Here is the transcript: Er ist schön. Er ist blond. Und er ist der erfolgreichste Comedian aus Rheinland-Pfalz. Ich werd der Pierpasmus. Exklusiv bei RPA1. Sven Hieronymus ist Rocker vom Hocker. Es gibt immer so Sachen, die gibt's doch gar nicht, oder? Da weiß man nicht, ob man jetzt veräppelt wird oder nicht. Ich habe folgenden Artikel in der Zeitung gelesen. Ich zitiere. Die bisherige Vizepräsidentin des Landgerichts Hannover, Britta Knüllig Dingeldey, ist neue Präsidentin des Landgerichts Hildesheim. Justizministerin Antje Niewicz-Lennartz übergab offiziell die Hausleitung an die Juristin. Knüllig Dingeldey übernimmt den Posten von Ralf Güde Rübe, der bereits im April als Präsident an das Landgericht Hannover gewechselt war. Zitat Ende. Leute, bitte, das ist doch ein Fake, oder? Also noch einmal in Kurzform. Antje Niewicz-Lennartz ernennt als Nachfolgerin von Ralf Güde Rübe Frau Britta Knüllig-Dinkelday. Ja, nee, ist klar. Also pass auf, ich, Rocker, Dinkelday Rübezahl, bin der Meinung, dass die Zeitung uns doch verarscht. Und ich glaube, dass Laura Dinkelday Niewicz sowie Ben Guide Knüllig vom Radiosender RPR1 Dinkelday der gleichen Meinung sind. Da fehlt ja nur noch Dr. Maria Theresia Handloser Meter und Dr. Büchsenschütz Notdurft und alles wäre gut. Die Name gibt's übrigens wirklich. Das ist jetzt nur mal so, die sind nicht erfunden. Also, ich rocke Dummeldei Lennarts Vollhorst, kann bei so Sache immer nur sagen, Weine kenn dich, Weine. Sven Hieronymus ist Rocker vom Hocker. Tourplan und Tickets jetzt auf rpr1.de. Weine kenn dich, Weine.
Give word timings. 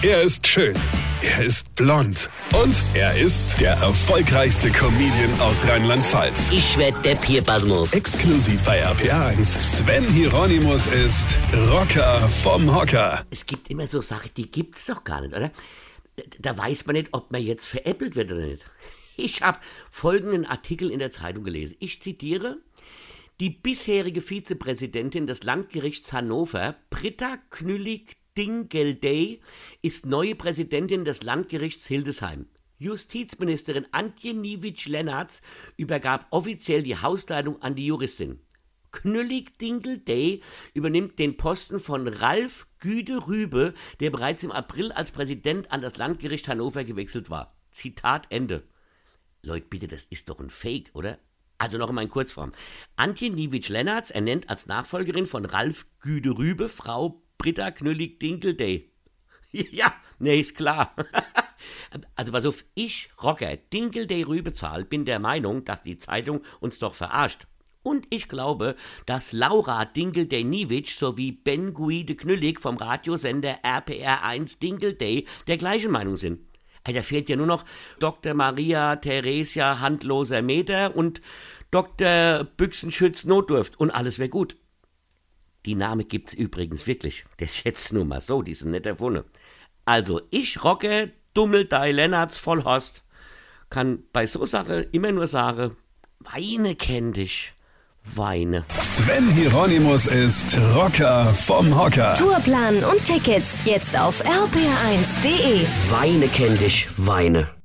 Er 0.00 0.22
ist 0.22 0.46
schön. 0.46 0.76
Er 1.22 1.44
ist 1.44 1.74
blond. 1.74 2.30
Und 2.54 2.84
er 2.94 3.18
ist 3.18 3.60
der 3.60 3.72
erfolgreichste 3.72 4.70
Comedian 4.70 5.40
aus 5.40 5.64
Rheinland-Pfalz. 5.66 6.50
Ich 6.52 6.78
werd 6.78 7.04
der 7.04 7.16
Pierpasmus. 7.16 7.92
Exklusiv 7.92 8.62
bei 8.62 8.86
RPA1. 8.86 9.60
Sven 9.60 10.08
Hieronymus 10.08 10.86
ist 10.86 11.36
Rocker 11.72 12.28
vom 12.28 12.72
Hocker. 12.72 13.26
Es 13.30 13.44
gibt 13.44 13.70
immer 13.70 13.88
so 13.88 14.00
Sachen, 14.00 14.30
die 14.36 14.48
gibt's 14.48 14.86
doch 14.86 15.02
gar 15.02 15.20
nicht, 15.20 15.34
oder? 15.34 15.50
Da 16.38 16.56
weiß 16.56 16.86
man 16.86 16.94
nicht, 16.94 17.08
ob 17.10 17.32
man 17.32 17.42
jetzt 17.42 17.66
veräppelt 17.66 18.14
wird 18.14 18.30
oder 18.30 18.46
nicht. 18.46 18.64
Ich 19.16 19.42
habe 19.42 19.58
folgenden 19.90 20.46
Artikel 20.46 20.92
in 20.92 21.00
der 21.00 21.10
Zeitung 21.10 21.42
gelesen. 21.42 21.74
Ich 21.80 22.00
zitiere. 22.00 22.58
Die 23.40 23.50
bisherige 23.50 24.20
Vizepräsidentin 24.20 25.26
des 25.26 25.42
Landgerichts 25.42 26.12
Hannover, 26.12 26.76
Britta 26.88 27.38
Knüllig 27.50 28.16
Dingeldey, 28.38 29.40
ist 29.82 30.06
neue 30.06 30.36
Präsidentin 30.36 31.04
des 31.04 31.24
Landgerichts 31.24 31.88
Hildesheim. 31.88 32.46
Justizministerin 32.78 33.88
Antje 33.90 34.32
Niewicz-Lennartz 34.32 35.42
übergab 35.76 36.28
offiziell 36.30 36.84
die 36.84 36.96
Hausleitung 36.96 37.60
an 37.62 37.74
die 37.74 37.86
Juristin. 37.86 38.38
Knüllig 38.92 39.58
Dingeldey 39.58 40.42
übernimmt 40.72 41.18
den 41.18 41.36
Posten 41.36 41.80
von 41.80 42.06
Ralf 42.06 42.68
Güde 42.78 43.26
Rübe, 43.26 43.74
der 43.98 44.10
bereits 44.10 44.44
im 44.44 44.52
April 44.52 44.92
als 44.92 45.10
Präsident 45.10 45.72
an 45.72 45.82
das 45.82 45.96
Landgericht 45.96 46.46
Hannover 46.46 46.84
gewechselt 46.84 47.30
war. 47.30 47.58
Zitat 47.72 48.28
Ende. 48.30 48.62
Leute, 49.42 49.66
bitte, 49.68 49.88
das 49.88 50.04
ist 50.04 50.28
doch 50.28 50.38
ein 50.38 50.50
Fake, 50.50 50.90
oder? 50.94 51.18
Also 51.58 51.76
noch 51.76 51.88
einmal 51.88 52.04
in 52.04 52.10
Kurzform. 52.10 52.52
Antje 52.94 53.30
Niewicz-Lennartz 53.30 54.10
ernennt 54.10 54.48
als 54.48 54.66
Nachfolgerin 54.66 55.26
von 55.26 55.44
Ralf 55.44 55.86
Güde 55.98 56.38
Rübe 56.38 56.68
Frau 56.68 57.20
Britta 57.38 57.70
Knüllig-Dinkelday. 57.70 58.90
Ja, 59.72 59.94
nee, 60.18 60.40
ist 60.40 60.56
klar. 60.56 60.94
Also 62.14 62.32
pass 62.32 62.46
auf, 62.46 62.64
ich, 62.74 63.10
Rocker, 63.22 63.56
Dinkelday 63.56 64.22
Rübezahl, 64.22 64.84
bin 64.84 65.04
der 65.06 65.18
Meinung, 65.18 65.64
dass 65.64 65.82
die 65.82 65.98
Zeitung 65.98 66.42
uns 66.60 66.78
doch 66.78 66.94
verarscht. 66.94 67.46
Und 67.82 68.06
ich 68.10 68.28
glaube, 68.28 68.76
dass 69.06 69.32
Laura 69.32 69.84
Dinkelday 69.86 70.44
Niewicz 70.44 70.98
sowie 70.98 71.32
Ben 71.32 71.72
Guide 71.72 72.14
Knüllig 72.14 72.60
vom 72.60 72.76
Radiosender 72.76 73.60
RPR1 73.64 74.60
Dinkelday 74.60 75.26
der 75.46 75.56
gleichen 75.56 75.90
Meinung 75.90 76.16
sind. 76.16 76.40
Da 76.84 77.02
fehlt 77.02 77.28
ja 77.28 77.36
nur 77.36 77.46
noch 77.46 77.64
Dr. 77.98 78.34
Maria 78.34 78.96
Theresia 78.96 79.80
Handloser 79.80 80.42
Meter 80.42 80.96
und 80.96 81.20
Dr. 81.70 82.44
Büchsenschütz 82.56 83.24
Notdurft 83.24 83.78
und 83.78 83.90
alles 83.90 84.18
wäre 84.18 84.28
gut. 84.28 84.56
Die 85.66 85.74
Name 85.74 86.04
gibt's 86.04 86.34
übrigens 86.34 86.86
wirklich. 86.86 87.24
Das 87.38 87.50
ist 87.50 87.64
jetzt 87.64 87.92
nur 87.92 88.04
mal 88.04 88.20
so, 88.20 88.42
die 88.42 88.54
sind 88.54 88.70
nicht 88.70 88.86
erfunden. 88.86 89.24
Also, 89.84 90.20
ich 90.30 90.62
rocke 90.64 91.12
Dummeldei 91.34 91.92
Lennarts 91.92 92.38
Vollhorst, 92.38 93.02
kann 93.70 94.02
bei 94.12 94.26
so 94.26 94.46
Sache 94.46 94.86
immer 94.92 95.12
nur 95.12 95.26
sagen, 95.26 95.76
Weine 96.20 96.74
kenn 96.74 97.12
dich, 97.12 97.52
Weine. 98.04 98.64
Sven 98.78 99.30
Hieronymus 99.30 100.06
ist 100.06 100.58
Rocker 100.74 101.32
vom 101.34 101.78
Hocker. 101.78 102.16
Tourplan 102.16 102.82
und 102.84 103.04
Tickets 103.04 103.62
jetzt 103.64 103.98
auf 103.98 104.24
rpr1.de. 104.24 105.66
Weine 105.90 106.28
kenn 106.28 106.56
dich, 106.56 106.88
Weine. 106.96 107.57